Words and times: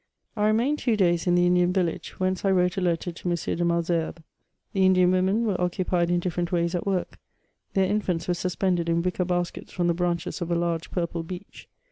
I 0.35 0.47
REMAINED 0.47 0.79
two 0.79 0.97
days 0.97 1.27
in 1.27 1.35
the 1.35 1.45
Indian 1.45 1.71
village, 1.71 2.19
whence 2.19 2.43
I 2.43 2.49
wrote 2.49 2.75
a 2.75 2.81
letter 2.81 3.11
to 3.11 3.29
M. 3.29 3.35
de 3.35 3.63
Malesherbes. 3.63 4.23
The 4.73 4.83
Indian 4.83 5.11
women 5.11 5.45
were 5.45 5.61
occupied 5.61 6.09
in 6.09 6.19
different 6.19 6.51
ways 6.51 6.73
at 6.73 6.87
work; 6.87 7.19
their 7.75 7.85
infants 7.85 8.27
were 8.27 8.33
suspended 8.33 8.89
in 8.89 9.03
wicker 9.03 9.25
baskets 9.25 9.71
from 9.71 9.85
the 9.85 9.93
branches 9.93 10.41
of 10.41 10.49
a 10.49 10.55
large 10.55 10.89
purple 10.89 11.21
beech. 11.21 11.69